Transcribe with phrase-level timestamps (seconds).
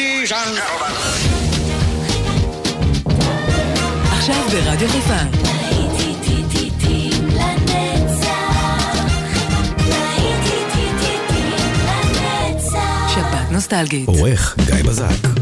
[0.00, 0.94] Ladies and gentlemen.
[4.12, 5.50] עכשיו ברדיו חיפה.
[13.50, 14.08] נוסטלגית.
[14.08, 15.39] עורך גיא בזק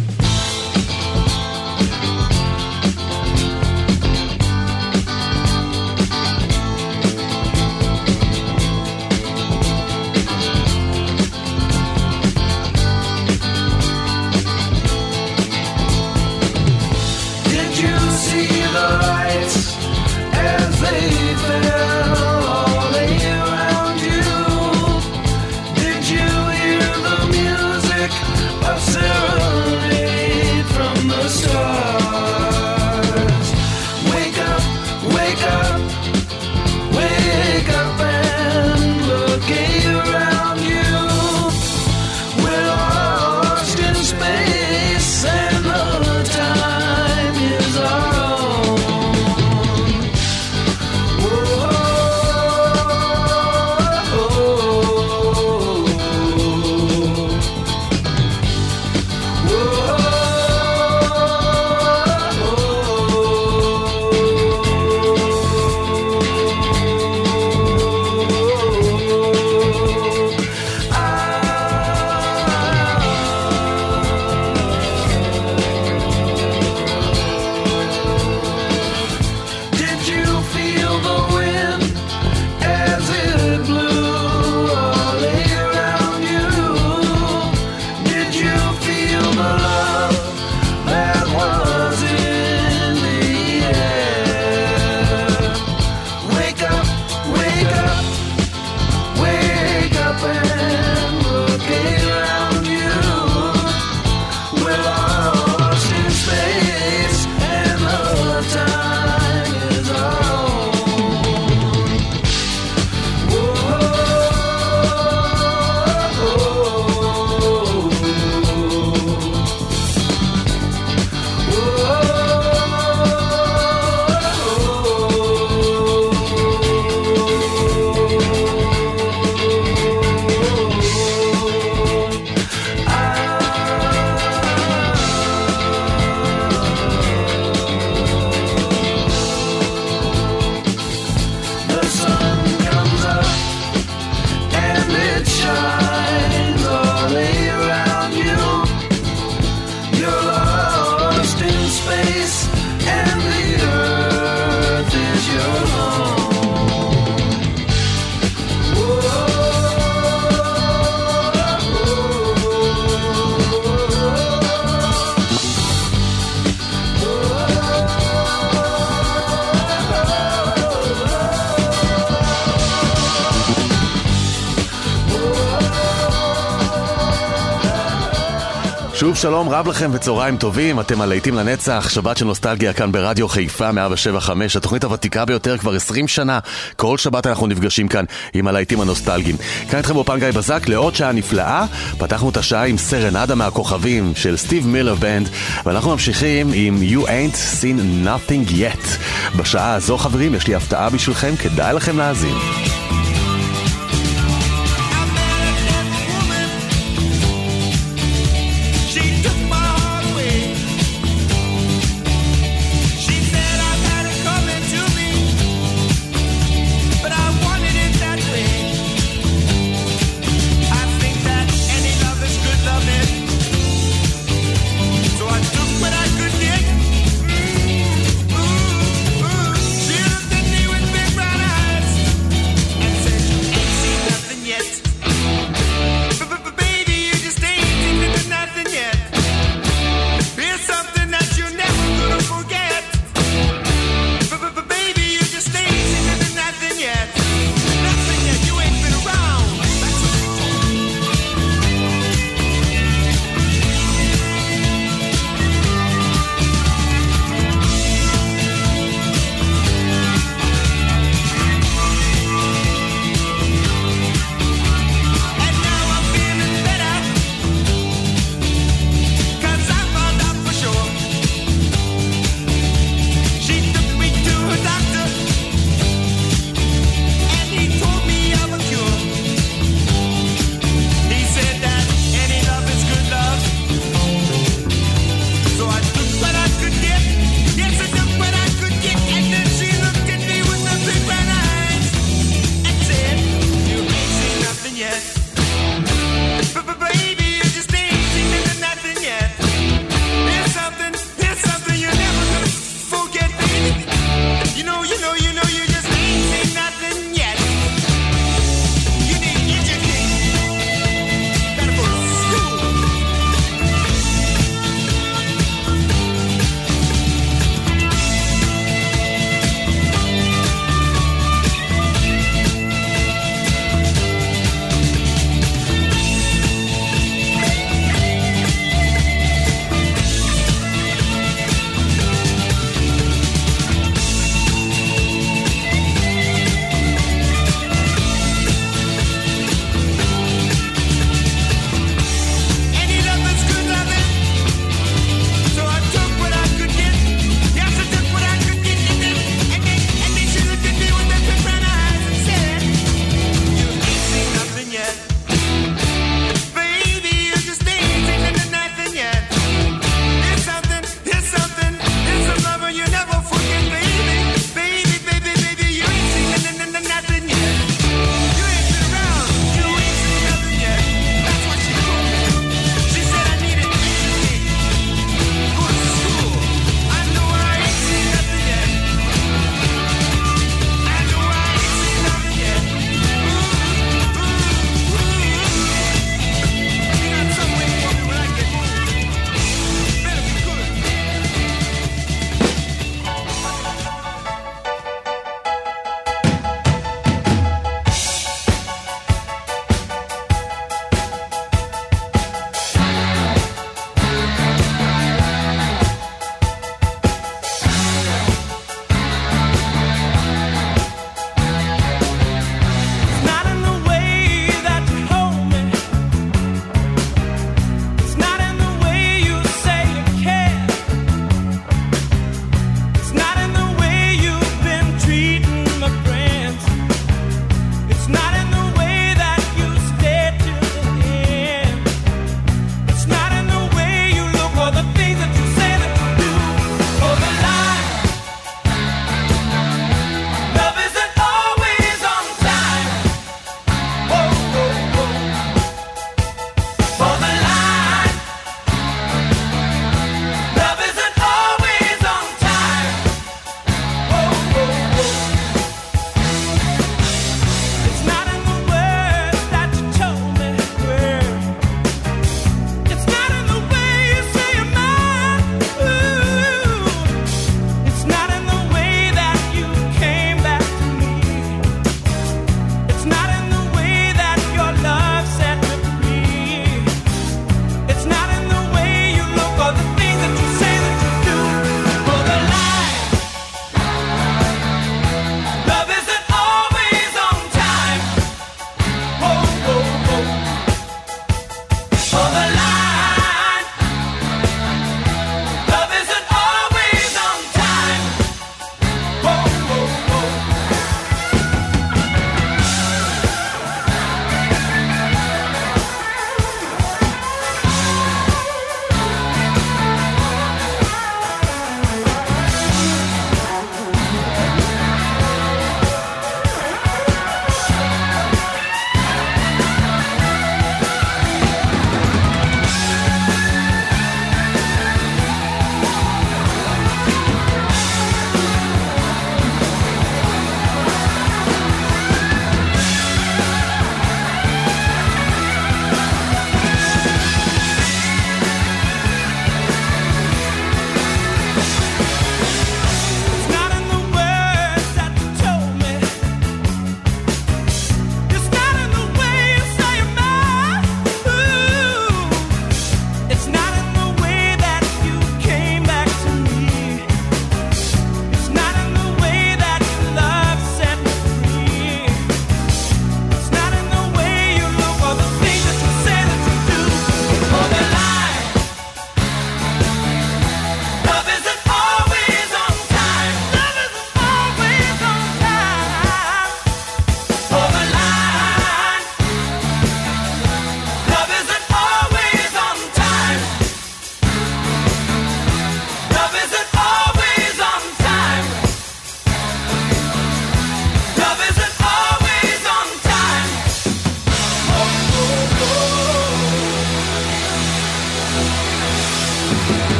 [179.68, 185.24] לכם וצהריים טובים, אתם הלהיטים לנצח, שבת של נוסטלגיה כאן ברדיו חיפה 175, התוכנית הוותיקה
[185.24, 186.38] ביותר כבר 20 שנה,
[186.76, 189.36] כל שבת אנחנו נפגשים כאן עם הלהיטים הנוסטלגיים.
[189.70, 191.64] כאן איתכם באופן גיא בזק לעוד שעה נפלאה,
[191.98, 195.28] פתחנו את השעה עם סרנדה מהכוכבים של סטיב מילר בנד,
[195.66, 198.88] ואנחנו ממשיכים עם You Ain't Seen Nothing Yet.
[199.36, 202.34] בשעה הזו חברים יש לי הפתעה בשבילכם, כדאי לכם להאזין.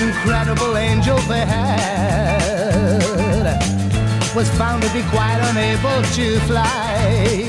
[0.00, 2.56] incredible angel they had
[4.34, 7.44] was found to be quite unable to fly.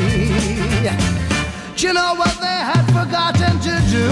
[1.76, 4.08] Do you know what they had forgotten to do?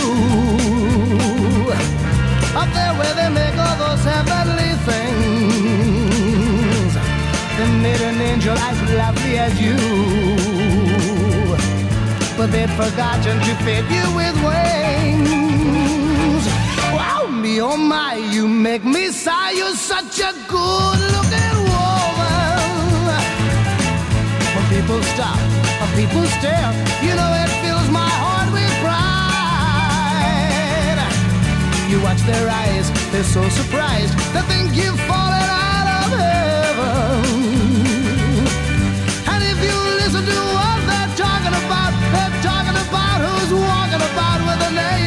[2.60, 6.16] Up there where they make all those heavenly things,
[7.58, 9.78] they made an angel as lovely as you.
[12.38, 15.55] But they'd forgotten to fit you with wings
[17.62, 19.52] oh my, you make me sigh.
[19.52, 23.16] You're such a good looking woman.
[24.56, 25.40] When people stop,
[25.80, 26.72] when people stare,
[27.02, 29.06] you know it fills my heart with pride.
[31.90, 34.14] You watch their eyes, they're so surprised.
[34.34, 37.24] They think you've fallen out of heaven.
[39.32, 44.40] And if you listen to what they're talking about, they're talking about who's walking about
[44.44, 45.05] with a name.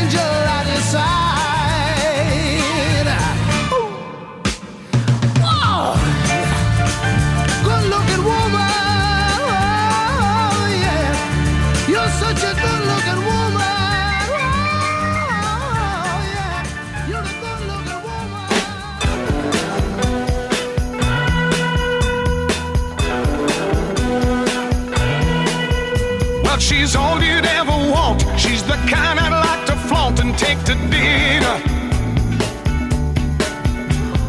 [26.58, 28.20] But she's all you'd ever want.
[28.36, 31.56] She's the kind I'd like to flaunt and take to dinner.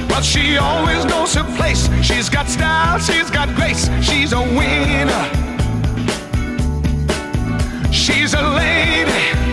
[0.08, 1.90] But she always knows her place.
[2.04, 5.26] She's got style, she's got grace, she's a winner.
[7.92, 9.49] She's a lady.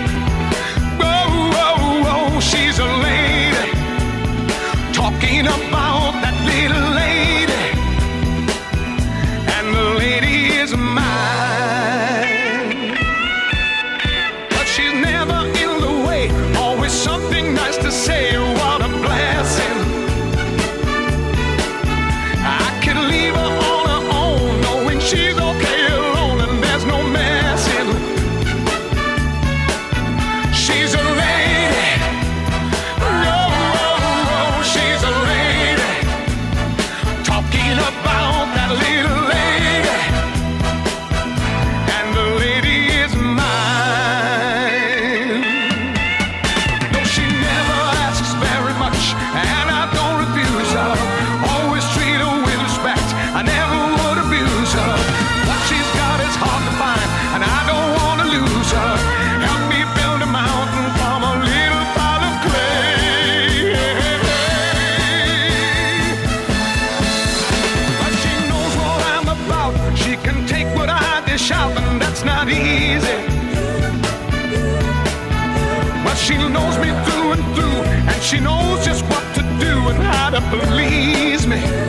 [80.37, 81.86] to please me.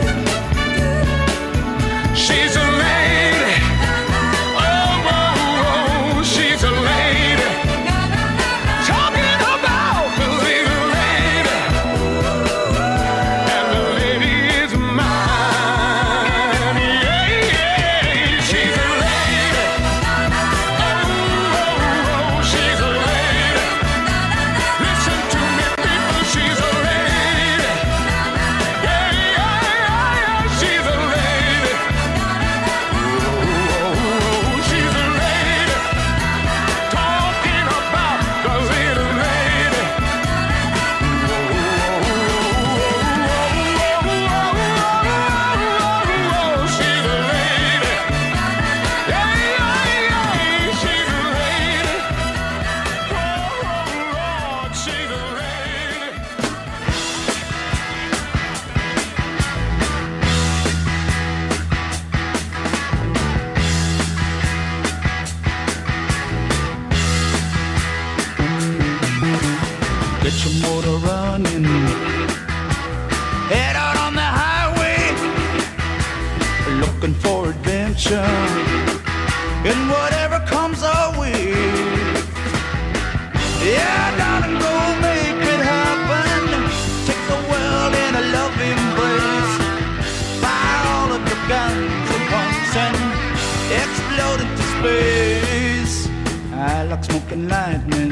[97.18, 98.10] smoke and lightning,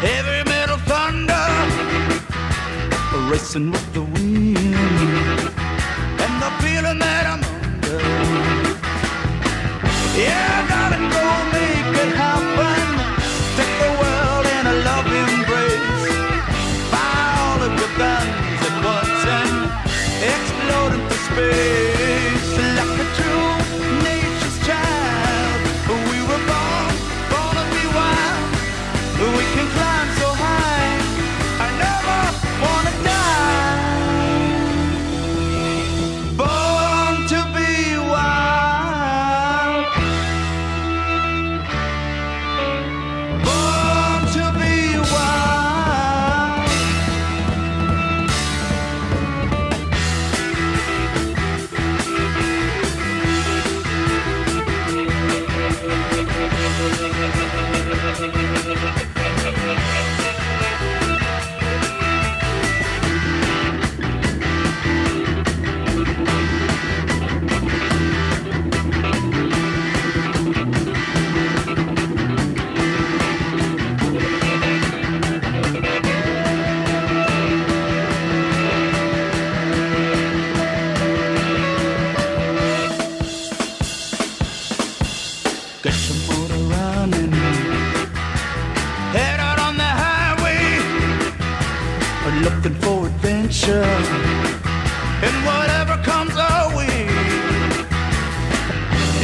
[0.00, 1.46] heavy metal thunder,
[3.30, 4.55] racing with the wind.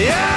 [0.03, 0.32] Yeah!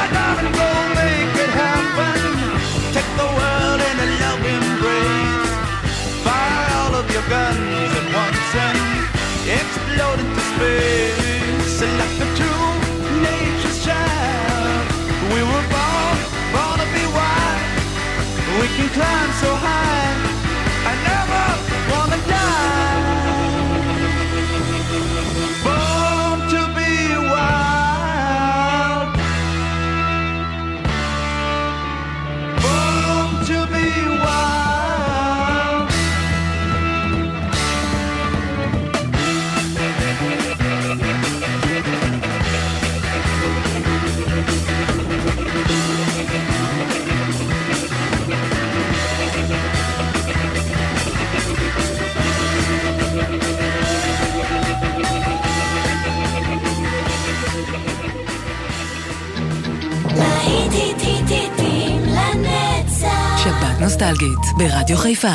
[63.96, 65.28] נוסטלגית ברדיו חיפה.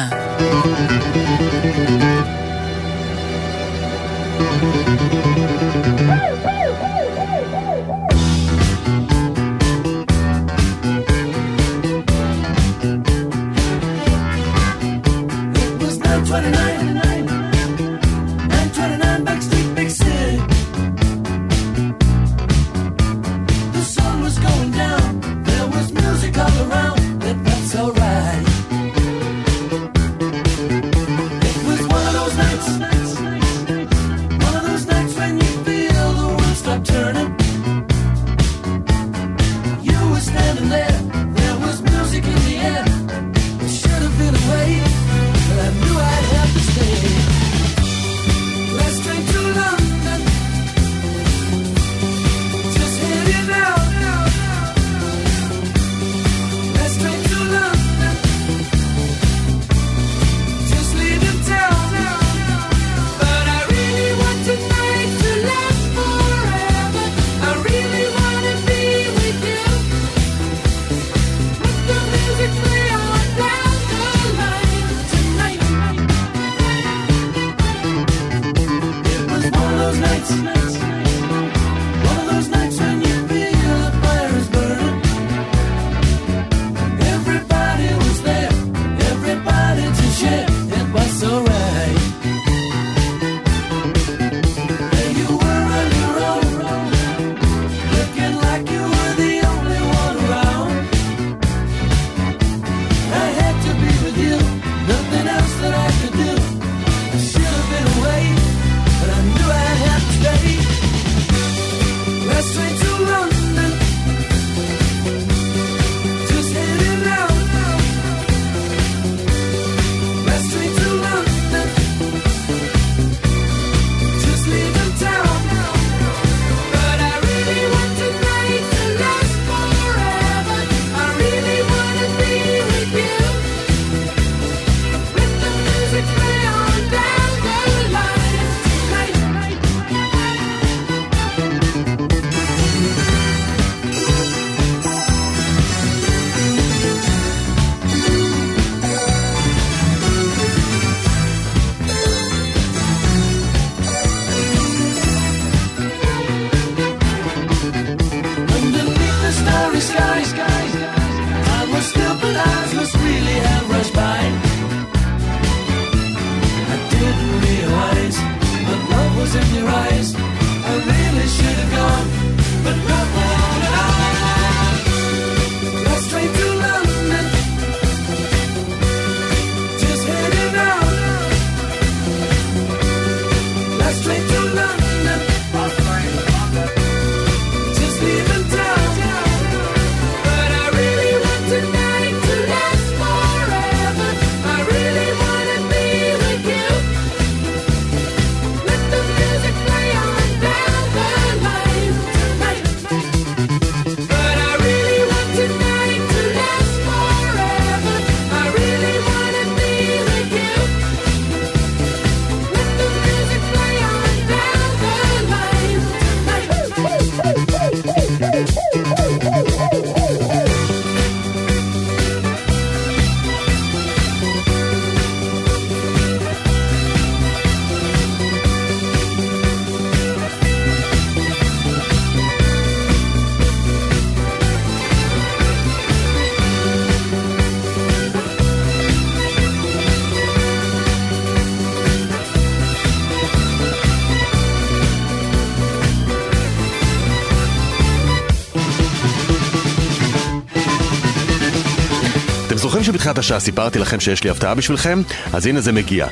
[252.81, 255.03] זוכרים שבתחילת השעה סיפרתי לכם שיש לי הפתעה בשבילכם?
[255.33, 256.07] אז הנה זה מגיע.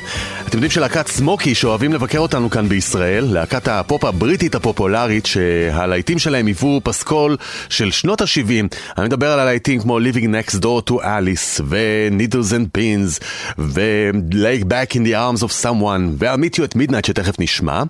[0.47, 6.45] אתם יודעים שלהקת סמוקי שאוהבים לבקר אותנו כאן בישראל, להקת הפופ הבריטית הפופולרית שהלהיטים שלהם
[6.45, 7.37] היוו פסקול
[7.69, 8.77] של שנות ה-70.
[8.97, 13.23] אני מדבר על הלהיטים כמו Living Next Door to Alice ו-Needles and Pins
[13.57, 17.83] ו-Lake Back in the Arms of Someone ו-I'll Meet You at Midnight שתכף נשמע.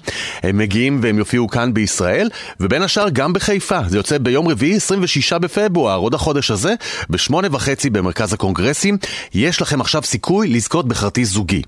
[0.43, 3.79] הם מגיעים והם יופיעו כאן בישראל ובין השאר גם בחיפה.
[3.87, 6.73] זה יוצא ביום רביעי 26 בפברואר, עוד החודש הזה,
[7.09, 8.33] בשמונה וחצי במרכז
[8.69, 8.97] הקונגרסים.
[9.33, 11.61] יש לכם עכשיו סיכוי לזכות בכרטיס זוגי.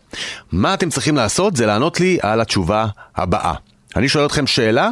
[0.51, 3.53] מה אתם צריכים לעשות זה לענות לי על התשובה הבאה.
[3.95, 4.89] אני שואל אתכם שאלה,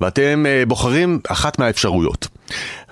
[0.00, 2.28] ואתם אה, בוחרים אחת מהאפשרויות.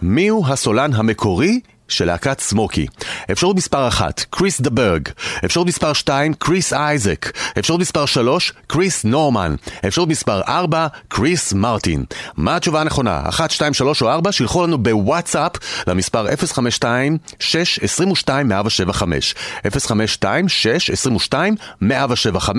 [0.03, 2.87] מיהו הסולן המקורי של להקת סמוקי.
[3.33, 5.09] אפשרות מספר 1, קריס דה ברג.
[5.44, 7.31] אפשרות מספר 2, קריס אייזק.
[7.59, 9.55] אפשרות מספר 3, קריס נורמן.
[9.87, 12.05] אפשרות מספר 4, קריס מרטין.
[12.37, 13.22] מה התשובה הנכונה?
[13.29, 14.33] 1, 2, 3 או 4?
[14.33, 15.53] שילחו לנו בוואטסאפ
[15.87, 16.33] למספר 052-622-175.
[21.83, 22.51] 052-622-175.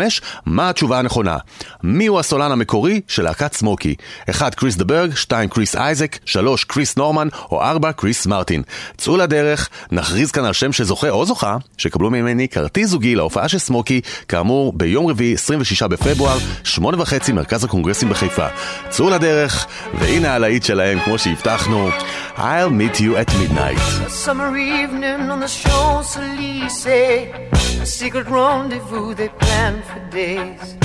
[0.45, 1.37] מה התשובה הנכונה?
[1.83, 3.95] מיהו הסולן המקורי של להקת סמוקי?
[4.29, 4.55] 1.
[4.55, 5.49] קריס דה ברג, 2.
[5.49, 6.63] קריס אייזק, 3.
[6.63, 7.91] קריס נורמן או 4.
[7.91, 8.63] קריס מרטין.
[8.97, 13.57] צאו לדרך, נכריז כאן על שם שזוכה או זוכה, שקבלו ממני כרטיס זוגי להופעה של
[13.57, 18.47] סמוקי, כאמור ביום רביעי 26 בפברואר, שמונה וחצי מרכז הקונגרסים בחיפה.
[18.89, 19.67] צאו לדרך,
[19.99, 21.89] והנה הלהיט שלהם כמו שהבטחנו,
[22.37, 23.81] I'll meet you at midnight.
[24.25, 27.47] Summer evening on the Champs-Élysées
[27.81, 30.77] A secret rendezvous they planned for days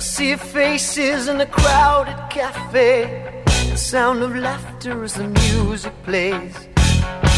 [0.00, 2.92] sea of faces in a crowded cafe
[3.70, 6.68] The sound of laughter as the music plays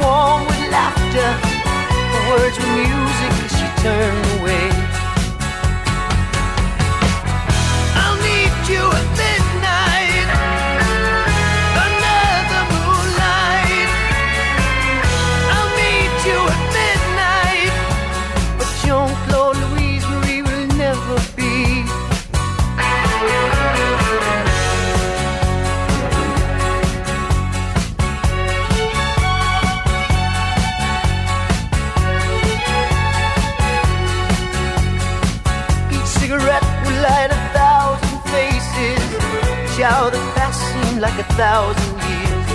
[0.00, 1.30] warm with laughter.
[2.12, 4.75] The words were music as she turned away.
[41.16, 42.46] Like a thousand years.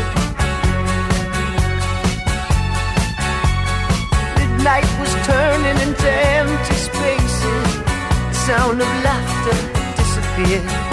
[4.37, 7.75] Midnight was turning into empty spaces.
[8.29, 9.57] The sound of laughter
[9.97, 10.90] disappeared.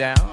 [0.00, 0.29] Down?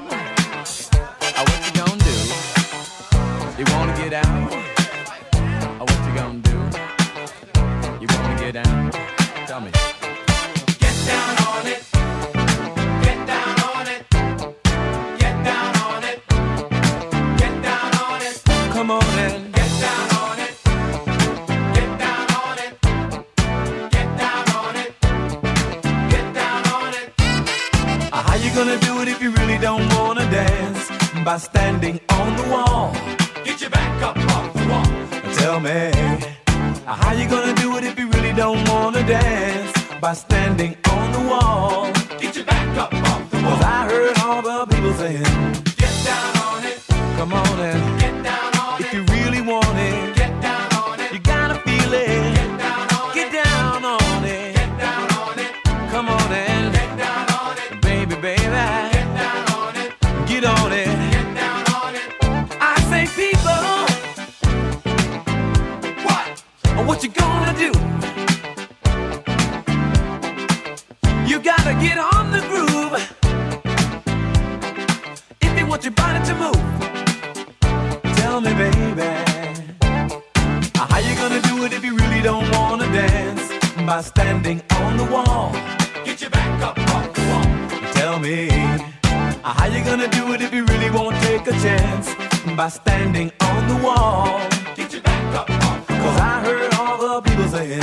[89.50, 92.14] How you gonna do it if you really won't take a chance?
[92.58, 94.42] By standing on the wall.
[94.76, 95.88] Get your back up off.
[95.88, 97.80] Cause I heard all the people saying,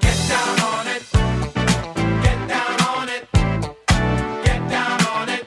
[0.00, 1.02] Get down on it.
[2.26, 3.28] Get down on it.
[4.44, 5.46] Get down on it.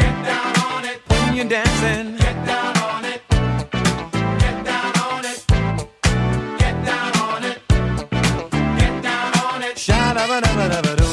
[0.00, 0.98] Get down on it.
[1.08, 2.16] When you're dancing.
[2.16, 3.20] Get down on it.
[4.40, 5.44] Get down on it.
[6.58, 7.58] Get down on it.
[8.80, 9.78] Get down on it.
[9.78, 11.04] Sha-da-ba-da-ba-da-ba-doo.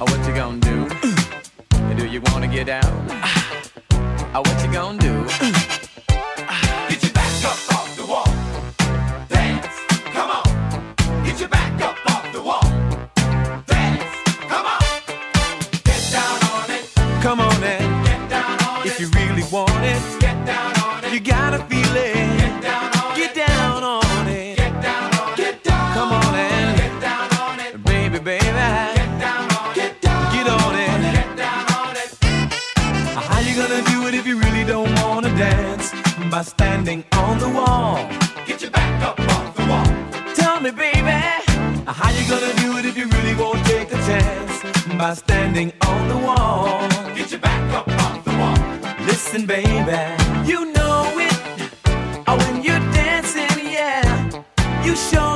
[0.00, 1.01] What you gonna do?
[2.12, 2.84] you wanna get out?
[2.84, 3.08] Oh,
[4.34, 5.91] ah, what you gonna do?
[36.42, 37.96] are standing on the wall.
[38.46, 39.90] Get your back up off the wall.
[40.34, 41.20] Tell me, baby,
[41.98, 44.54] how you gonna do it if you really won't take a chance?
[44.98, 46.88] By standing on the wall.
[47.16, 48.60] Get your back up off the wall.
[49.06, 50.00] Listen, baby,
[50.50, 51.38] you know it.
[52.26, 54.02] Oh, when you're dancing, yeah,
[54.84, 55.31] you show.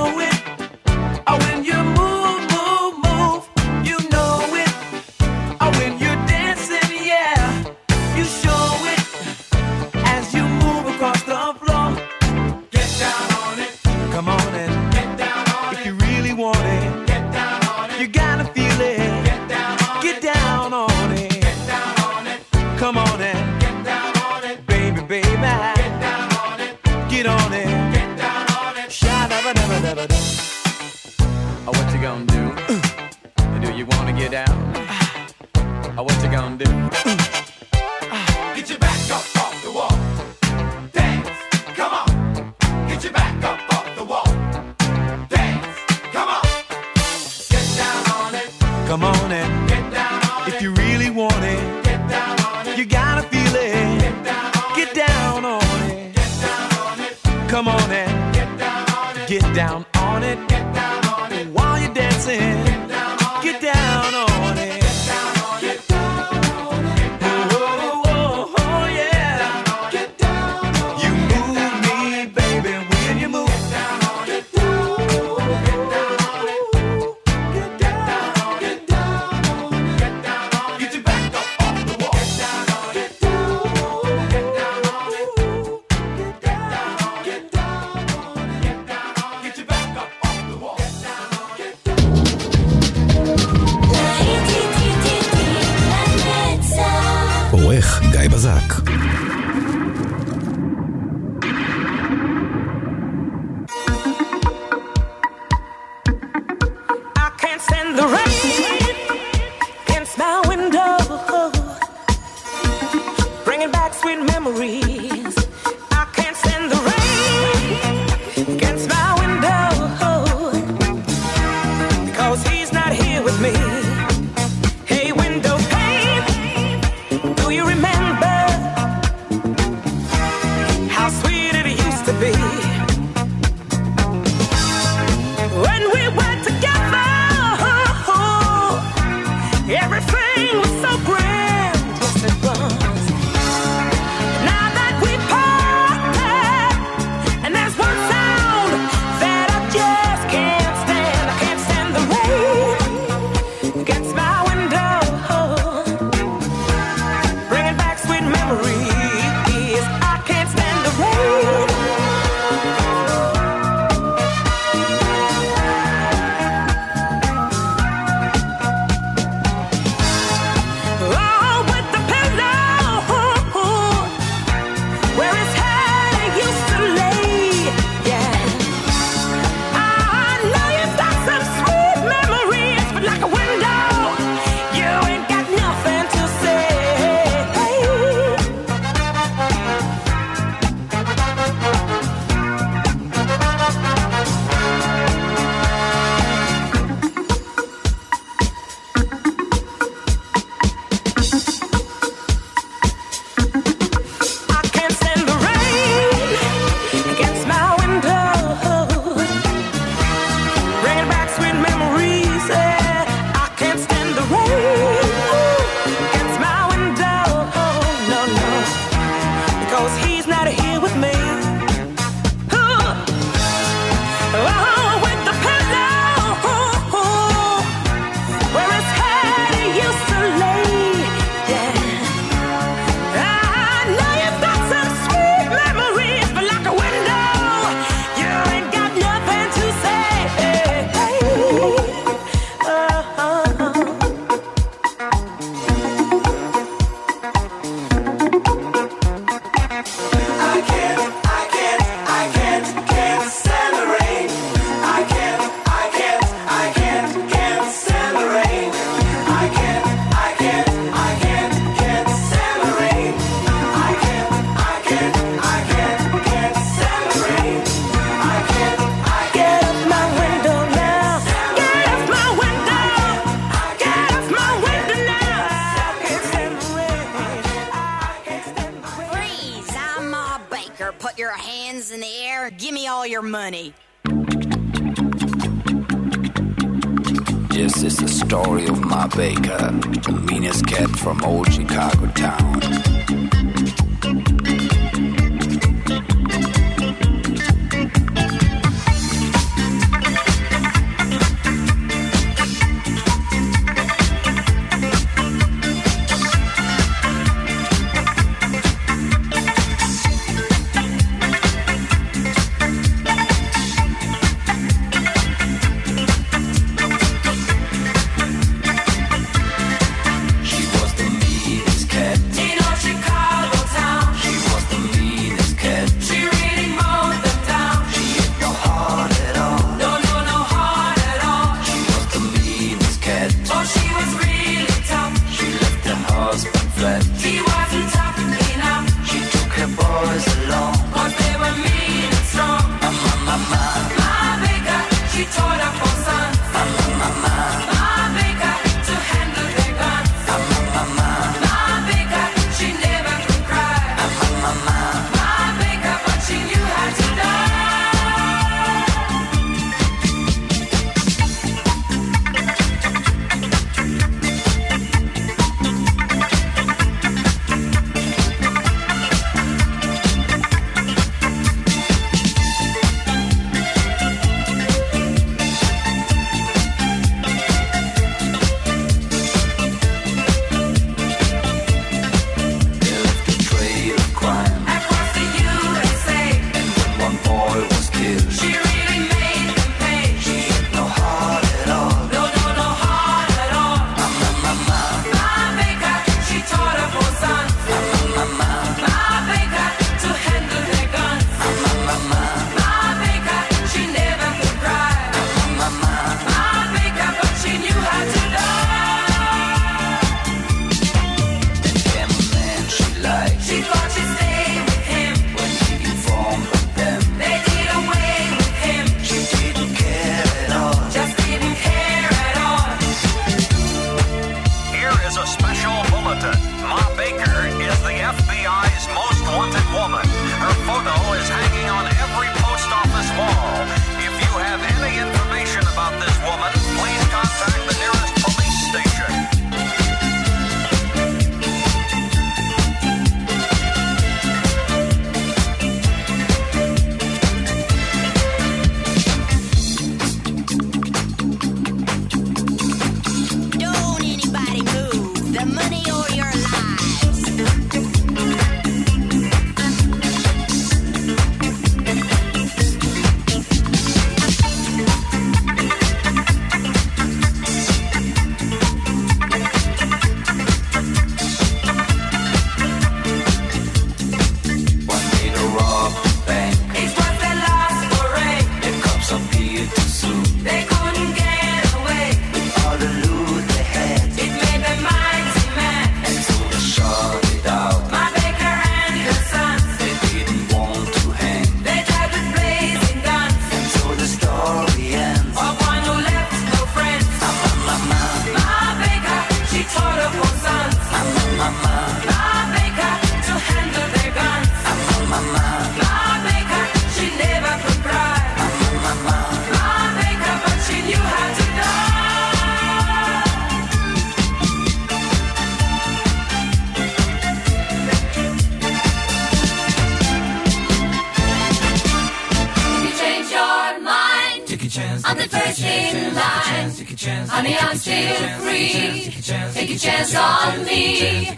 [527.86, 529.10] feel free.
[529.54, 531.28] Take a chance on me.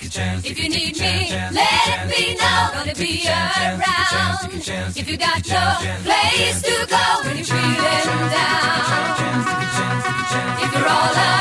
[0.49, 1.17] If you need me,
[1.53, 2.71] let me know.
[2.73, 4.63] Gonna be around.
[4.97, 5.65] If you got no
[6.05, 8.89] place to go when you're feeling down.
[10.63, 11.38] If you're all alone.